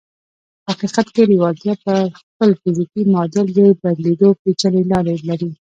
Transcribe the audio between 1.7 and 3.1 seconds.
پر خپل فزیکي